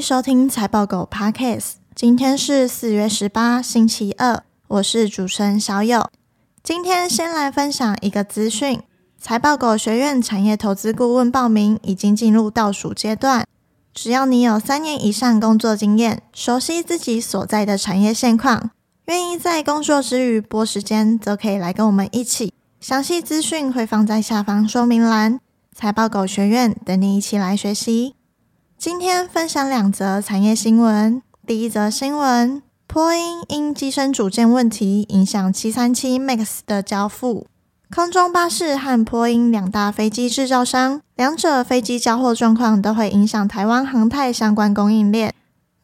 [0.00, 1.72] 收听财报狗 Podcast。
[1.94, 6.08] 今天是四月十八，星期二，我是主持人小友。
[6.62, 8.80] 今天先来分享一个资讯：
[9.18, 13.44] 财报狗学院产业投资顾问报名已经进入倒数阶段。
[13.92, 18.70] 只要你有三年以上工作经验，熟悉自己所在的产业现况，
[19.06, 22.54] 愿意在工作之余拨时间，则可以来跟我们一起。
[22.80, 25.38] 详细资讯会放在下方说明栏。
[25.74, 28.14] 财报狗学院等你一起来学习。
[28.80, 31.20] 今天分享两则产业新闻。
[31.46, 37.46] 第一则新闻：波音因机身组件问题影响737 MAX 的交付。
[37.94, 45.34] 空中巴士和波音两大飞机制造商，两者飞机交货状况都会影响台湾航太相关供应链。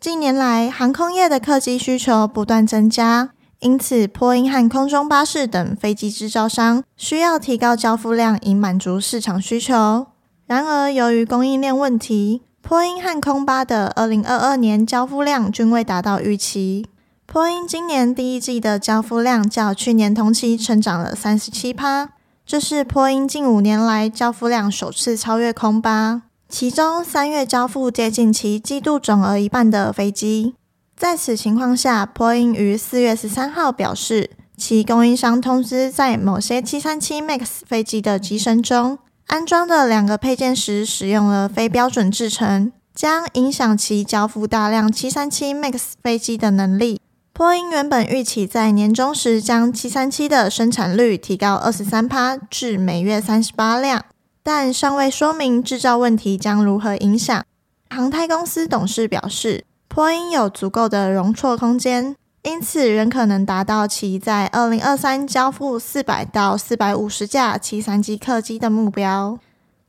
[0.00, 3.28] 近年来，航空业的客机需求不断增加，
[3.60, 10.06] 因此波音和空中巴士等飞机制造商需要提高交付量，以满足市场需求。
[10.46, 16.84] 然而，由于供应链问题，波音和空巴的二零二二年交付量均未达到预期。
[17.24, 22.08] 波音今年第一季的交付量较去年同期成长了三十七趴，
[22.44, 26.22] 这是波音近五年来交付量首次超越空巴。
[26.48, 30.56] 其中三月交付接近其季度总额一半的飞机。
[30.96, 38.98] 在此情况下，波音于四月十三号表示，其供应商通知在某些七三七 MAX 飞机的机身中。
[39.26, 47.00] 安装的两个配件时使用了非标准制程，将影响其交付大量737 MAX 飞机的能力。
[47.32, 54.04] 波音原本预期在年终时将737的生产率提高二十三趴至每月三十八辆，
[54.44, 57.44] 但尚未说明制造问题将如何影响。
[57.90, 62.14] 航太公司董事表示，波音有足够的容错空间。
[62.46, 69.36] 因此，仍可能达到其在二零二三交付四百到四百五十架七三七客机的目标。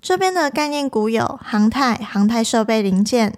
[0.01, 3.35] 这边的概念股有航太、航太设备零件。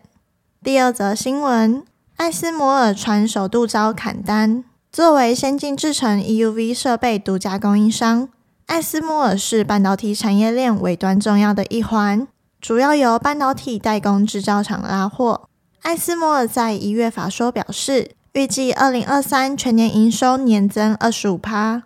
[0.63, 1.83] 第二则新闻，
[2.15, 4.63] 艾斯摩尔传首度遭砍单。
[4.89, 8.29] 作为先进制程 EUV 设备独家供应商，
[8.67, 12.25] 艾斯摩尔是半导体产业链尾端重要的一环，
[12.61, 15.49] 主要由半导体代工制造厂拉货。
[15.81, 18.11] 艾斯摩尔在一月法说表示。
[18.33, 21.81] 预计二零二三全年营收年增二十五趴。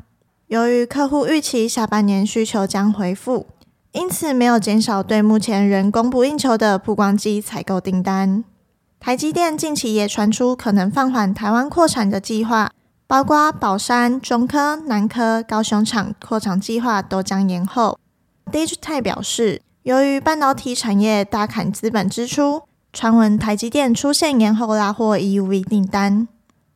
[0.47, 3.47] 由于客户预期下半年需求将恢复，
[3.93, 8.43] 因此没有减少对目前仍供不应求的曝光机采购订单。
[8.99, 12.71] 台积电近期也传出可能放缓台湾扩产的计划，
[13.07, 17.97] 包括宝山、中科、南科、高雄厂扩厂计划都将延后。
[18.51, 26.27] DIGITIMES 表示，由于半导体产业大砍资本支出，传闻台积电出现延后拉货 EUV 订单。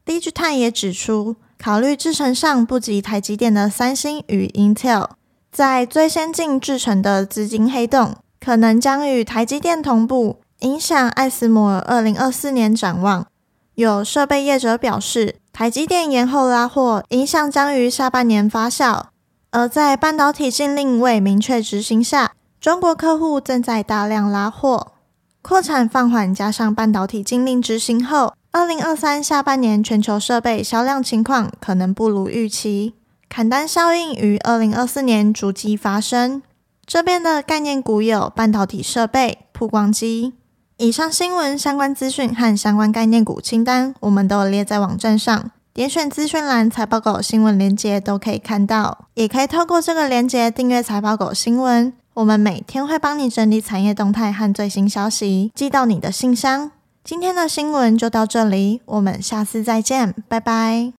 [0.08, 5.10] Digite 也指出，考虑制程上不及台积电的三星与 Intel，
[5.52, 13.28] 在最先进制程的资金黑洞，可能将与台积电同步，影响艾斯摩尔二零二四年展望。
[13.76, 19.08] 有设备业者表示，台积电延后拉货，影响将于下半年发酵。
[19.52, 22.32] 而在半导体禁令未明确执行下，
[22.62, 24.94] 中国客户正在大量拉货，
[25.42, 28.34] 扩产放缓，加上半导体禁令执行后。
[28.52, 32.94] 二零二三下半年全球设备销量情况可能不如预期，
[33.30, 36.42] 砍单效应于二零二四年逐季发生。
[36.86, 40.34] 这边的概念股有半导体设备、曝光机。
[40.78, 51.94] 以上新闻相关资讯和相关概念股清单，我们都列在网站上，点选资讯栏财报狗新闻链接都可以看到，也可以透过这个链接订阅财报狗新闻。
[52.14, 56.72] 我们每天会帮你整理产业动态和最新消息，寄到你的信箱。
[57.08, 60.92] 今天的新闻就到这里，我们下次再见，拜拜。